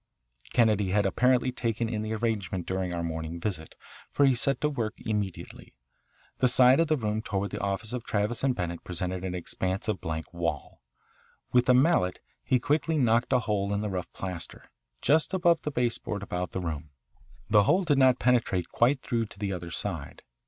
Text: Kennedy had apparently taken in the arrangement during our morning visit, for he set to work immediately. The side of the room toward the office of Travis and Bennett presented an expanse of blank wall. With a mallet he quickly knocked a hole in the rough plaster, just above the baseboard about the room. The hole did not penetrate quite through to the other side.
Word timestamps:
Kennedy 0.53 0.89
had 0.89 1.05
apparently 1.05 1.51
taken 1.51 1.87
in 1.87 2.01
the 2.01 2.11
arrangement 2.15 2.65
during 2.65 2.91
our 2.91 3.03
morning 3.03 3.39
visit, 3.39 3.75
for 4.09 4.25
he 4.25 4.33
set 4.33 4.59
to 4.61 4.67
work 4.67 4.95
immediately. 4.97 5.75
The 6.39 6.47
side 6.47 6.79
of 6.79 6.87
the 6.87 6.97
room 6.97 7.21
toward 7.21 7.51
the 7.51 7.61
office 7.61 7.93
of 7.93 8.03
Travis 8.03 8.41
and 8.43 8.55
Bennett 8.55 8.83
presented 8.83 9.23
an 9.23 9.35
expanse 9.35 9.87
of 9.87 10.01
blank 10.01 10.33
wall. 10.33 10.81
With 11.51 11.69
a 11.69 11.75
mallet 11.75 12.19
he 12.43 12.57
quickly 12.59 12.97
knocked 12.97 13.31
a 13.31 13.41
hole 13.41 13.71
in 13.75 13.81
the 13.81 13.91
rough 13.91 14.11
plaster, 14.11 14.71
just 15.03 15.35
above 15.35 15.61
the 15.61 15.69
baseboard 15.69 16.23
about 16.23 16.51
the 16.51 16.61
room. 16.61 16.89
The 17.47 17.65
hole 17.65 17.83
did 17.83 17.99
not 17.99 18.17
penetrate 18.17 18.69
quite 18.69 19.03
through 19.03 19.27
to 19.27 19.37
the 19.37 19.53
other 19.53 19.69
side. 19.69 20.23